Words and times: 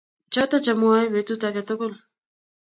Choto 0.33 0.55
chamwae 0.65 1.11
betut 1.13 1.41
age 1.47 1.61
tugul 1.67 1.93